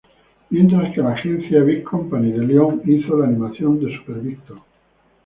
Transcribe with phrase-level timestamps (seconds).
[0.49, 4.57] Mientras que la agencia Big Company de Lyon hizo la animación de Super Victor.